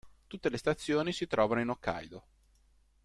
Tutte 0.25 0.49
le 0.49 0.57
stazioni 0.57 1.13
si 1.13 1.27
trovano 1.27 1.61
in 1.61 1.67
Hokkaidō. 1.67 2.21